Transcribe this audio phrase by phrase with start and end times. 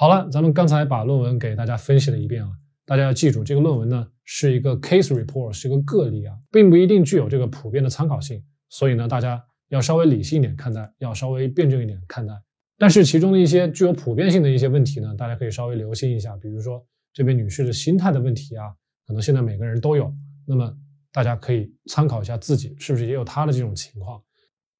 [0.00, 2.52] 好了，咱们刚才把论文给大家分析了一遍啊，
[2.86, 12.32] 大家要记住，这个论文呢是一个 case report，是一个个例啊，并不一定具有这个普遍的参考性，所以呢，大家要稍微理性一点看待，要稍微辩证一点看待。
[12.78, 16.80] 但是其中的一些具有普遍性的一些问题呢，大家可以稍微留心一下，比如说
[17.12, 18.66] 这位女士的心态的问题啊，
[19.04, 20.14] 可能现在每个人都有，
[20.46, 20.72] 那么
[21.10, 24.22] 大家可以参考一下自己是不是也有她的这种情况。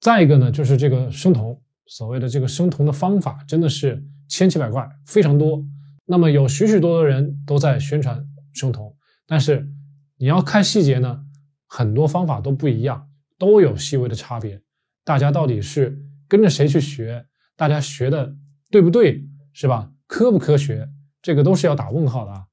[0.01, 5.65] 再一个呢，就是这个生酮，所谓的这个生酮的方法真的是千奇百怪，非常多。
[6.05, 8.95] 那么有许许多多人都在宣传生酮，
[9.27, 9.69] 但是
[10.17, 11.21] 你要看细节呢，
[11.67, 13.09] 很多方法都不一样，
[13.39, 14.61] 都有细微的差别。
[15.05, 15.99] 大家到底是
[16.29, 17.27] 跟着谁去学？
[17.57, 18.35] 大家学的
[18.71, 19.25] 对不对？
[19.53, 19.91] 是吧？
[20.07, 20.89] 科不科学？
[21.21, 22.45] 这个都是要打问号的啊。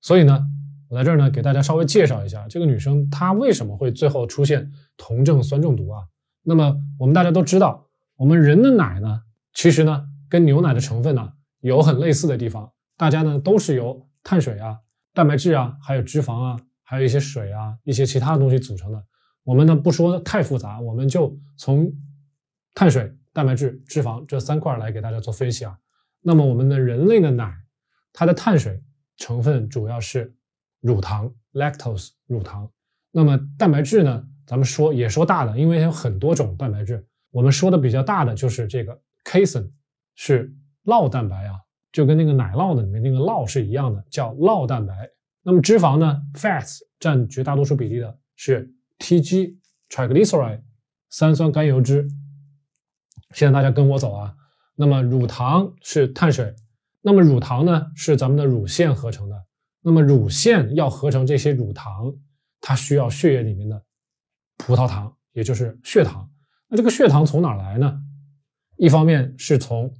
[0.00, 0.44] 所以呢，
[0.88, 6.02] 我在这儿呢给大家稍微介绍一下这个女生她为什么会最后出现酮症酸中毒啊？
[6.42, 7.86] 那么我们大家都知道，
[8.16, 9.22] 我们人的奶呢，
[9.54, 14.78] 其实呢跟牛奶的成分呢有很类似的地方，大家呢都是由碳水啊、
[15.12, 19.04] 蛋白质啊、还有脂肪啊、还有一些水啊、一些其他的东西组成的。
[19.42, 21.92] 我们呢不说太复杂，我们就从
[22.74, 25.76] 碳水、蛋白质、脂肪这三块来给大家做分析啊。
[26.22, 27.52] 那么我们的人类的奶，
[28.12, 28.82] 它的碳水
[29.16, 30.34] 成分主要是
[30.80, 32.70] 乳糖 （lactose） 乳糖，
[33.10, 34.24] 那么蛋白质呢？
[34.46, 37.06] 咱们说也说大的，因为有很多种蛋白质。
[37.30, 39.70] 我们说的比较大的就是这个 casein，
[40.14, 40.52] 是
[40.84, 41.54] 酪蛋白啊，
[41.92, 44.94] 就跟那个奶酪的里面那个酪是一样的，叫酪蛋白。
[45.42, 49.56] 那么脂肪呢，fats 占绝大多数比例的是 TG
[49.88, 50.62] triglyceride
[51.08, 52.06] 三酸甘油脂。
[53.32, 54.34] 现在大家跟我走啊。
[54.74, 56.54] 那么乳糖是碳水，
[57.02, 59.36] 那么乳糖呢是咱们的乳腺合成的。
[59.82, 62.14] 那么乳腺要合成这些乳糖，
[62.60, 63.82] 它需要血液里面的。
[64.58, 66.30] 葡萄糖，也就是血糖。
[66.68, 67.98] 那这个血糖从哪来呢？
[68.80, 69.94] 一方面是从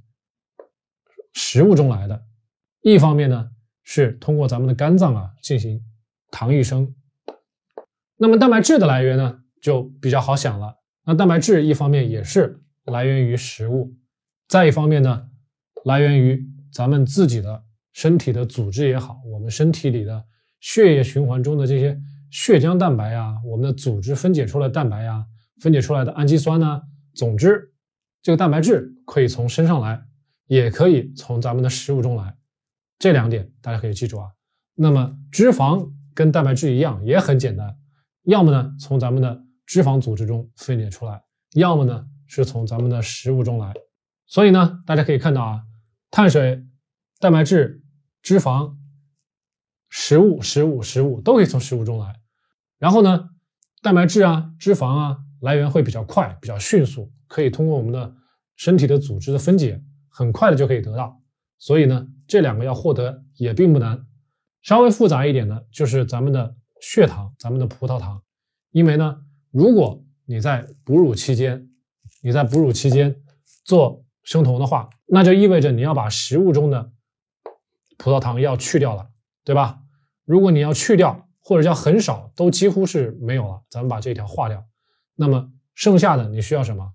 [1.33, 2.23] 食物中来的，
[2.81, 3.51] 一方面呢
[3.83, 5.79] 是通过咱们的肝脏啊进行
[6.31, 6.91] 糖异生。
[8.17, 10.79] 那么蛋白质的来源呢就比较好想了。
[11.05, 13.93] 那蛋白质一方面也是来源于食物，
[14.47, 15.27] 再一方面呢
[15.85, 17.63] 来源于咱们自己的
[17.93, 20.25] 身体的组织也好，我们身体里的
[20.59, 22.01] 血液循环中的这些。
[22.31, 25.25] 血浆蛋白呀，我们的组织分解出来蛋白呀，
[25.59, 26.81] 分解出来的氨基酸呢，
[27.13, 27.70] 总之，
[28.21, 30.05] 这个蛋白质可以从身上来，
[30.47, 32.35] 也可以从咱们的食物中来，
[32.99, 34.29] 这两点大家可以记住啊。
[34.75, 37.77] 那么脂肪跟蛋白质一样，也很简单，
[38.23, 41.23] 要么呢从咱们的脂肪组织中分解出来，
[41.53, 43.73] 要么呢是从咱们的食物中来。
[44.27, 45.63] 所以呢，大家可以看到啊，
[46.09, 46.63] 碳水、
[47.19, 47.81] 蛋白质、
[48.21, 48.75] 脂肪、
[49.89, 52.19] 食物、食物、食物都可以从食物中来。
[52.77, 53.29] 然后呢，
[53.81, 58.13] 蛋白质啊、脂肪啊来源会比较快、比较迅速，可以通过我们的
[58.57, 61.17] 身体的组织的分解，很快的就可以得到。
[61.57, 64.05] 所以呢，这两个要获得也并不难。
[64.61, 68.21] 稍微复杂一点的就是咱们的血糖、咱们的葡萄糖。
[68.71, 69.17] 因为呢，
[69.49, 71.69] 如果你在哺乳期间，
[72.21, 73.15] 你在哺乳期间
[73.63, 76.91] 做生酮的话，那就意味着你要把食物中的
[77.97, 79.09] 葡萄糖要去掉了，
[79.45, 79.79] 对吧？
[80.25, 83.61] 如果你要去掉，或者叫很少，都几乎是没有了。
[83.69, 84.65] 咱们把这条划掉，
[85.15, 86.91] 那么剩下的你需要什么？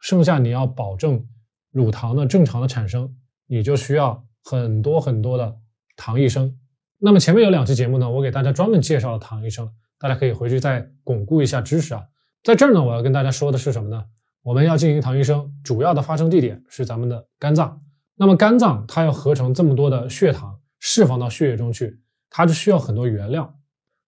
[0.00, 1.24] 剩下你要保证
[1.70, 3.14] 乳糖的正常的产生，
[3.46, 5.56] 你就需要很多很多的
[5.96, 6.56] 糖异生。
[6.98, 12.02] 那么前面有两期节目呢，我给大家专门介绍了糖异生，大家可以回去再巩固一下知识啊。
[12.42, 14.04] 在这儿呢，我要跟大家说的是什么呢？
[14.42, 17.80] 我们要进行糖异生，主要的发生地点是咱们的肝脏。
[18.16, 22.00] 那么肝脏它要合成这么多的血糖，释放到血液中去，
[22.30, 23.54] 它就需要很多原料。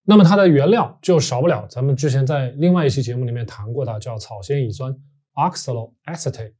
[0.03, 4.95] 那么它的原料就少不了咱们之前在另外一期节目里面谈过的，叫草酰乙酸
[5.35, 6.53] oxaloacetate。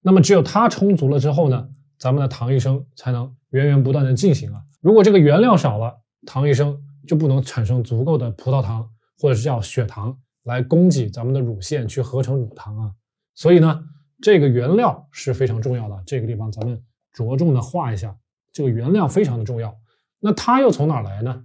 [0.00, 1.68] 那么只有它充足了之后呢，
[1.98, 4.62] 咱们的糖异生才能源源不断的进行啊。
[4.80, 12.92] 如果这个原料少了，糖异生就不能产生足够的葡萄糖或者是叫血糖来供给咱们的乳腺去合成乳糖啊。
[13.34, 13.84] 所以呢，
[14.22, 16.02] 这个原料是非常重要的。
[16.06, 18.16] 这个地方咱们着重的画一下，
[18.52, 19.76] 这个原料非常的重要。
[20.20, 21.44] 那它又从哪来呢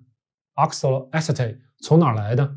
[0.55, 2.55] ？oxaloacetate 从哪来的？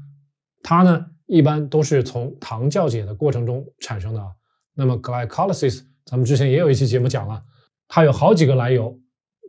[0.63, 4.29] 它呢，一般都是从糖酵解的过程中产生的啊。
[4.75, 7.43] 那么 glycolysis，咱们之前也有一期节目讲了，
[7.89, 8.99] 它有好几个来由。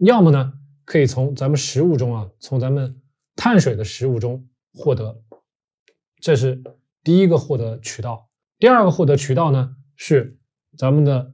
[0.02, 0.54] 要么呢，
[0.86, 3.02] 可以从咱们食物中啊，从咱们
[3.36, 5.22] 碳水的食物中获得，
[6.22, 6.62] 这是
[7.04, 8.30] 第一个获得渠道。
[8.60, 10.38] 第二个获得渠道呢，是
[10.78, 11.32] 咱们的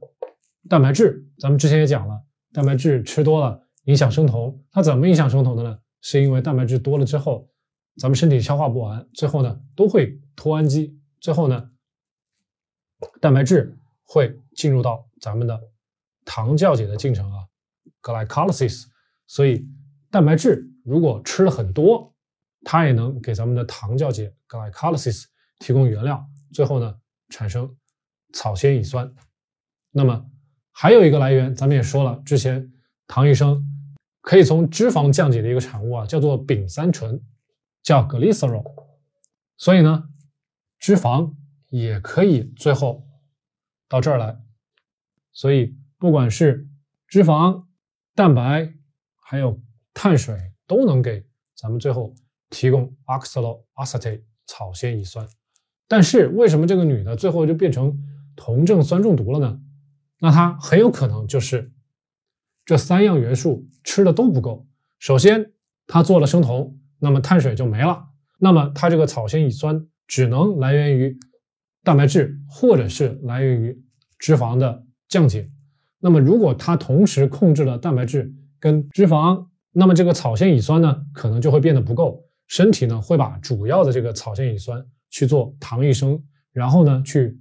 [0.68, 1.26] 蛋白质。
[1.38, 4.62] 咱们之前也讲了，蛋白质吃多了影响生酮。
[4.70, 5.78] 它怎么影响生酮的呢？
[6.00, 7.48] 是因为蛋白质多了之后，
[7.96, 11.70] 咱们身体消化不完，最后呢都会脱氨基，最后呢
[13.20, 15.60] 蛋白质会进入到咱们的
[16.24, 17.46] 糖酵解的进程啊
[18.02, 18.84] glycolysis，
[19.26, 19.66] 所以
[20.10, 22.14] 蛋白质如果吃了很多，
[22.64, 25.24] 它也能给咱们的糖酵解 glycolysis
[25.58, 26.94] 提供原料，最后呢
[27.28, 27.76] 产生
[28.32, 29.12] 草酰乙酸。
[29.90, 30.24] 那么
[30.72, 32.72] 还有一个来源，咱们也说了，之前
[33.06, 33.62] 唐医生
[34.22, 37.22] 可以从脂肪降解的一个产物啊，叫做丙三醇，
[37.84, 38.64] 叫 glycerol。
[39.56, 40.08] 所以呢，
[40.80, 41.32] 脂肪
[41.68, 43.06] 也可以最后
[43.88, 44.40] 到这儿来。
[45.32, 46.66] 所以不管是
[47.06, 47.66] 脂肪、
[48.14, 48.74] 蛋白，
[49.20, 49.60] 还有
[49.92, 52.12] 碳水，都能给咱们最后
[52.50, 55.28] 提供 oxaloacetate 草酰乙酸。
[55.86, 58.02] 但是为什么这个女的最后就变成
[58.34, 59.60] 酮症酸中毒了呢？
[60.18, 61.72] 那她很有可能就是
[62.64, 64.66] 这三样元素吃的都不够。
[64.98, 65.52] 首先，
[65.86, 68.02] 她做了生酮，那么碳水就没了。
[68.38, 71.14] 那么它这个草酰乙酸只能来源于
[71.82, 73.78] 蛋白质，或者是来源于
[74.18, 75.50] 脂肪的降解。
[76.00, 82.24] 那么如果它同时控制了蛋白质跟脂肪，那么这个草酰乙酸呢，可能就会变得不够。
[82.46, 86.18] 身体呢会把主要的这个草酰乙酸去做糖异生，
[86.52, 87.38] 然后呢去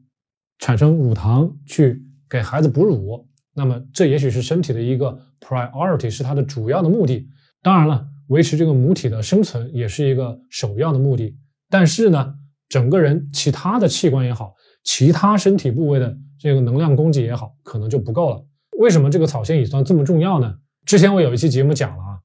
[0.59, 3.25] 产生乳糖，去给孩子哺乳。
[3.53, 7.29] 那么这也许是身体的一个 priority，是它的主要的目的。
[7.61, 8.09] 当然了。
[8.27, 11.35] 维持这个母体的生存也是一个首要的目的，
[11.69, 12.35] 但是呢，
[12.69, 14.53] 整个人其他的器官也好，
[14.83, 18.45] 其他身体部位的这个能量供给也好，可能就不够了。
[18.79, 20.57] 为什么这个草酰乙酸这么重要呢？
[20.85, 22.19] 之前我有一期节目讲了啊，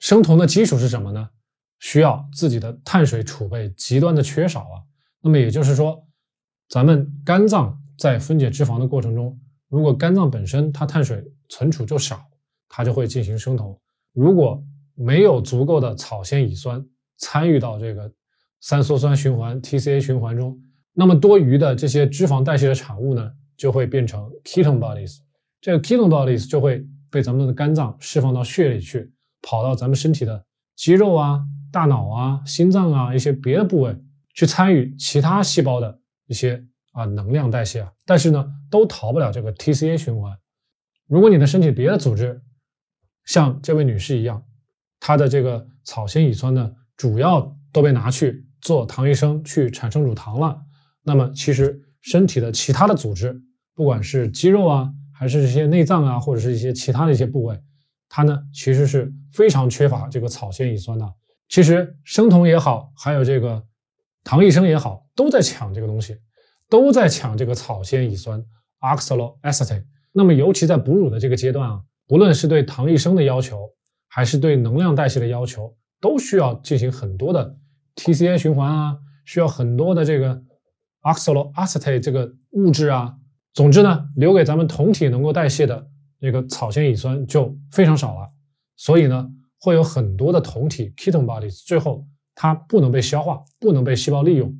[0.00, 1.28] 生酮的基础是什么呢？
[1.78, 4.82] 需要自己的碳水储备极端的缺少啊。
[5.22, 6.02] 那么也就是说，
[6.68, 9.38] 咱们肝脏在分解脂肪的过程中，
[9.68, 12.24] 如果肝脏本身它碳水存储就少，
[12.68, 13.78] 它就会进行生酮。
[14.12, 14.62] 如果
[14.94, 16.84] 没有足够的草酰乙酸
[17.16, 18.10] 参与到这个
[18.60, 20.58] 三羧酸循环 TCA 循环中，
[20.92, 25.18] 那么多余的这些脂肪代谢的产物呢，就会变成 ketone bodies。
[25.60, 29.12] 这个 ketone bodies 就会被咱们的肝脏释放到血里去，
[29.42, 30.44] 跑到咱们身体的
[30.76, 33.96] 肌肉啊、大脑啊、心脏啊一些别的部位
[34.34, 40.36] 去参与其他细胞的一些啊能量代谢啊，但是呢，都逃不了这个 TCA 循环。
[41.06, 42.40] 如果你的身体别的组织
[43.24, 44.42] 像这位女士一样，
[45.06, 50.58] 它的这个草酰乙酸呢，主要都被拿去做糖异生，去产生乳糖了。
[51.02, 53.38] 那么，其实身体的其他的组织，
[53.74, 57.60] 不管是肌肉啊，还是这些内脏啊，或者是一些其他的一些部位，
[58.08, 61.06] 它呢，其实是非常缺乏这个草酰乙酸的。
[61.50, 63.62] 其实生酮也好，还有这个
[64.24, 66.16] 糖异生也好，都在抢这个东西，
[66.70, 68.42] 都在抢这个草酰乙酸
[68.80, 69.84] oxaloacetate。
[70.12, 73.68] 那么，尤其在哺乳的这个阶段啊，不论是对糖异生的要求，
[74.14, 77.58] 还是对能量代谢的要求，都需要进行很多的
[77.96, 80.40] TCA 循环啊，需要很多的这个
[81.02, 83.16] oxaloacetate 这个物质啊。
[83.54, 85.88] 总之呢，留给咱们酮体能够代谢的
[86.20, 88.30] 这个草酰乙酸就非常少了。
[88.76, 89.28] 所以呢，
[89.58, 92.06] 会有很多的酮体 ketone bodies，最后
[92.36, 94.56] 它不能被消化，不能被细胞利用。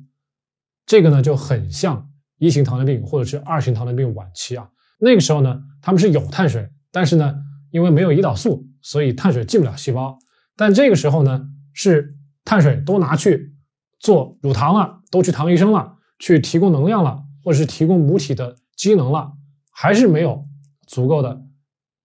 [0.85, 2.09] 这个呢，就很像
[2.39, 4.69] 一型糖尿病或者是二型糖尿病晚期啊。
[4.99, 7.33] 那个时候呢，他们是有碳水，但是呢，
[7.71, 8.67] 因为没有胰岛素。
[8.85, 10.19] 所以碳水进不了细胞，
[10.55, 13.55] 但这个时候呢，是碳水都拿去
[13.97, 19.33] 做乳糖了，都去糖医生了，去提供能量了，或者是提供母体的机能了，
[19.71, 20.47] 还是没有
[20.85, 21.41] 足够的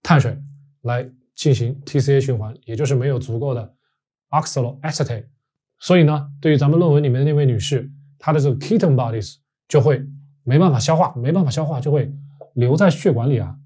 [0.02, 0.38] 碳水
[0.80, 3.74] 来进行 TCA 循环，也就是没有足够的
[4.30, 5.26] oxaloacetate。
[5.80, 9.34] 所以呢，对于咱们论文里面的那位女士，她的这个 ketone bodies
[9.68, 10.02] 就会
[10.44, 12.10] 没办法消化，没办法消化就会
[12.54, 13.58] 留在血管里啊，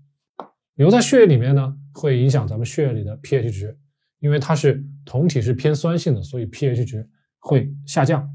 [0.75, 1.77] 留在血液里面呢。
[1.95, 3.79] 会影响咱们血液里的 pH 值，
[4.19, 7.09] 因为它是酮体是偏酸性的，所以 pH 值
[7.39, 8.29] 会下降。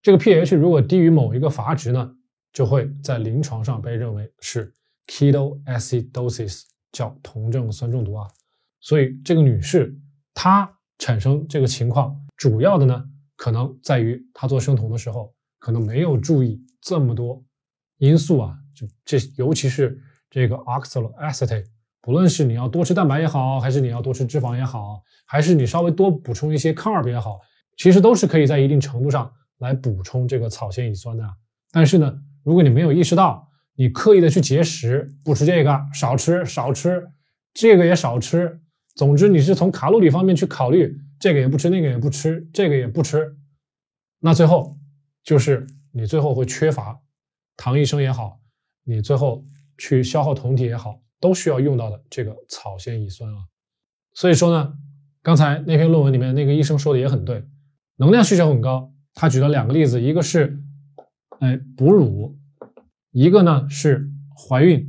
[0.00, 2.16] 这个 pH 如果低于某一个阀值呢，
[2.52, 4.72] 就会在临床上被认为是
[5.08, 8.28] ketoacidosis，叫酮症酸中毒啊。
[8.80, 9.94] 所以这个女士
[10.32, 13.04] 她产生这个情况，主要的呢
[13.36, 17.42] 可能在于她做生酮的时候可能没有注意这么多
[17.96, 19.98] 因素啊，就这尤其是
[20.30, 21.64] 这个 oxaloacetate。
[22.04, 27.40] 不论是你要多吃蛋白也好，还是你要多吃脂肪也好，还是你稍微多补充一些 carb 也好，
[27.78, 31.26] 其实都是可以在一定程度上来补充这个草酰乙酸的。
[31.72, 37.08] 但是呢，如果你没有意识到，你刻意的去节食，不吃这个，少吃少吃，
[37.54, 38.60] 这个也少吃，
[38.94, 43.34] 总之你是从卡路里方面去考虑，这个也不吃，那个也不吃，这个也不吃，
[44.20, 44.76] 那最后
[45.22, 47.00] 就是你最后会缺乏
[47.56, 48.40] 糖异生也好，
[48.84, 49.42] 你最后
[49.78, 51.00] 去消耗酮体也好。
[51.24, 53.46] 都需要用到的这个草酰乙酸啊，
[54.12, 54.74] 所以说呢，
[55.22, 57.42] 刚才那篇论文里面那个医生说的也很对，
[57.96, 58.92] 能量需求很高。
[59.14, 60.60] 他举了两个例子，一个是
[61.40, 62.36] 哎哺乳，
[63.10, 64.86] 一个呢是怀孕，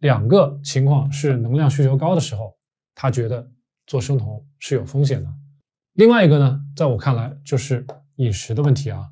[0.00, 2.54] 两个情况是能量需求高的时候，
[2.94, 3.50] 他觉得
[3.86, 5.34] 做生酮是有风险的。
[5.94, 7.86] 另外一个呢，在我看来就是
[8.16, 9.08] 饮食的问题啊。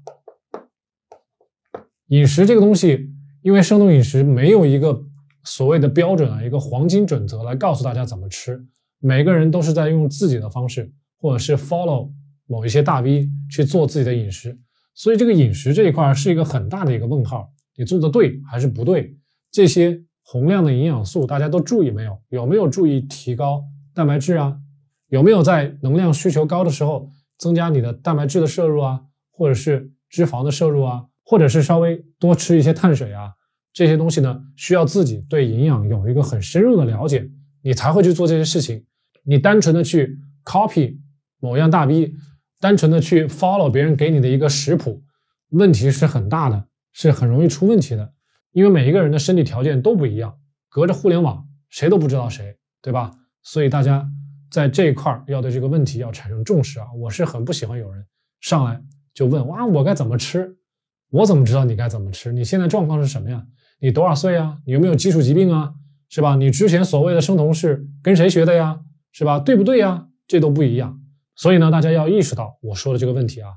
[2.09, 3.11] 饮食这个东西，
[3.41, 5.03] 因为生酮饮食没有一个
[5.45, 8.59] 所谓的标准啊，一个黄金准则来告诉大家怎么吃，
[8.99, 12.11] 每个人都是在用自己的方式，或者是 follow
[12.47, 14.59] 某一些大 V 去做自己的饮食，
[14.95, 19.17] 所以这个饮食这一块是一个很大的一个问号，你做的对还是不对？
[19.51, 22.19] 这些宏量的营养素大家都注意没有？
[22.31, 23.63] 有没有注意提高
[23.95, 24.57] 蛋白质啊？
[25.09, 31.05] 有没有在能量需求高的时候增加你的蛋白质的摄入啊，或者是脂肪的摄入啊？
[31.27, 33.33] 或者是稍微多吃一些碳水啊，
[33.75, 37.29] 这些东西呢，需要自己对营养有一个很深入的了解，
[37.61, 38.87] 你才会去做这些事情。
[39.25, 40.97] 你单纯的去 copy
[41.41, 42.15] 某样大 V，
[42.61, 45.03] 单纯的去 follow 别人给你的一个食谱，
[45.51, 48.13] 问题是很大的，是很容易出问题的。
[48.53, 50.39] 因为每一个人的身体条件都不一样，
[50.69, 53.11] 隔着互联网谁都不知道谁，对吧？
[53.43, 54.09] 所以大家
[54.51, 56.87] 在这一块要对这个问题要产生重视啊！
[56.97, 58.07] 我是很不喜欢有人
[58.41, 58.81] 上来
[59.13, 60.57] 就问哇，我该怎么吃？
[61.11, 62.33] 我怎么知道你该怎么吃？
[62.33, 63.45] 你现在状况是什么呀？
[63.85, 64.57] 你多少岁啊？
[64.65, 65.75] 你有没有基础疾病啊？
[66.09, 66.37] 是吧？
[66.37, 68.81] 你之前所谓的生酮是跟谁学的呀？
[69.13, 69.39] 是吧？
[69.39, 70.07] 对不对呀？
[70.27, 70.99] 这都不一样。
[71.37, 73.51] 所以呢，大家要意识到我说的这个问题啊。